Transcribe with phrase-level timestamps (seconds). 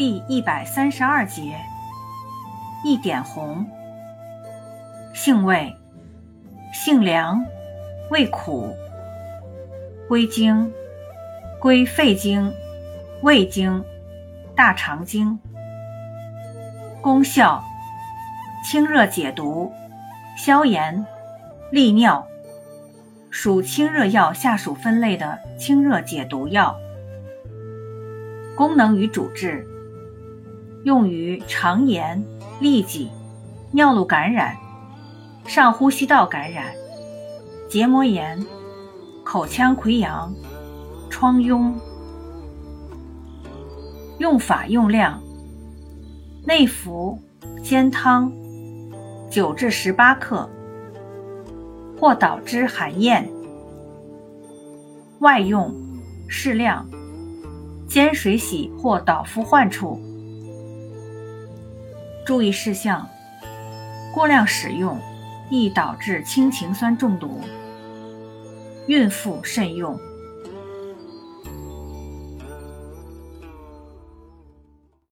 [0.00, 1.60] 第一百三十二节，
[2.82, 3.66] 一点红。
[5.12, 5.76] 性味：
[6.72, 7.44] 性凉，
[8.10, 8.74] 味苦，
[10.08, 10.72] 归经：
[11.60, 12.50] 归肺经、
[13.20, 13.84] 胃经、
[14.56, 15.38] 大肠经。
[17.02, 17.62] 功效：
[18.64, 19.70] 清热解毒、
[20.34, 21.04] 消炎、
[21.70, 22.26] 利尿。
[23.28, 26.80] 属清热药下属分类的清热解毒药。
[28.56, 29.66] 功能与主治：
[30.84, 32.24] 用于肠炎、
[32.60, 33.10] 痢疾、
[33.72, 34.56] 尿路感染、
[35.46, 36.66] 上呼吸道感染、
[37.68, 38.44] 结膜炎、
[39.24, 40.34] 口腔溃疡、
[41.08, 41.72] 疮痈。
[44.18, 45.22] 用法用量：
[46.44, 47.18] 内服，
[47.62, 48.32] 煎汤，
[49.30, 50.48] 九至十八克。
[51.98, 53.30] 或导致寒厌，
[55.18, 55.70] 外用
[56.28, 56.88] 适量，
[57.86, 60.00] 煎水洗或捣敷患处。
[62.30, 63.10] 注意事项：
[64.14, 64.96] 过量使用
[65.48, 67.40] 易导致氢氰酸中毒，
[68.86, 69.98] 孕妇慎用。